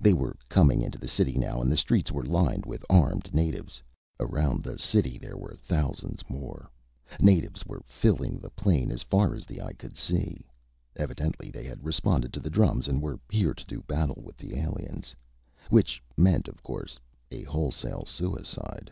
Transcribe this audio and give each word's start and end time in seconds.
They 0.00 0.14
were 0.14 0.38
coming 0.48 0.80
into 0.80 0.96
the 0.98 1.06
city 1.06 1.34
now 1.36 1.60
and 1.60 1.70
the 1.70 1.76
streets 1.76 2.10
were 2.10 2.24
lined 2.24 2.64
with 2.64 2.82
armed 2.88 3.34
natives. 3.34 3.82
Around 4.18 4.62
the 4.64 4.78
city 4.78 5.18
there 5.18 5.36
were 5.36 5.54
thousands 5.56 6.20
more. 6.30 6.70
Natives 7.20 7.66
were 7.66 7.82
filling 7.84 8.38
the 8.38 8.48
plain, 8.48 8.90
as 8.90 9.02
far 9.02 9.34
as 9.34 9.44
the 9.44 9.60
eye 9.60 9.74
could 9.74 9.98
see. 9.98 10.46
Evidently 10.96 11.50
they 11.50 11.64
had 11.64 11.84
responded 11.84 12.32
to 12.32 12.40
the 12.40 12.48
drums 12.48 12.88
and 12.88 13.02
were 13.02 13.20
here 13.30 13.52
to 13.52 13.66
do 13.66 13.82
battle 13.82 14.22
with 14.24 14.38
the 14.38 14.56
aliens. 14.58 15.14
Which 15.68 16.02
meant, 16.16 16.48
of 16.48 16.62
course, 16.62 16.98
a 17.30 17.42
wholesale 17.42 18.06
suicide. 18.06 18.90